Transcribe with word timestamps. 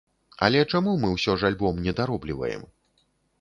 Але 0.45 0.63
чаму 0.71 0.93
мы 1.03 1.11
ўсё 1.11 1.35
ж 1.41 1.51
альбом 1.51 1.83
не 1.89 1.95
даробліваем? 2.01 2.67